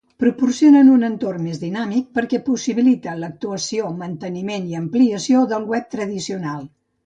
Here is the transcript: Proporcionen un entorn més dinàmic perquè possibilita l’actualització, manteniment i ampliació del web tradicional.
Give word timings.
Proporcionen 0.21 0.87
un 0.93 1.07
entorn 1.09 1.43
més 1.49 1.59
dinàmic 1.63 2.07
perquè 2.19 2.41
possibilita 2.49 3.15
l’actualització, 3.21 3.93
manteniment 4.03 4.69
i 4.73 4.77
ampliació 4.83 5.47
del 5.55 5.73
web 5.77 5.97
tradicional. 5.97 6.69